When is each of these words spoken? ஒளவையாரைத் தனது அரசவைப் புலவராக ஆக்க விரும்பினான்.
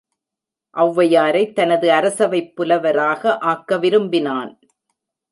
ஒளவையாரைத் 0.75 1.53
தனது 1.53 1.91
அரசவைப் 1.91 2.55
புலவராக 2.55 3.37
ஆக்க 3.37 3.77
விரும்பினான். 3.77 4.59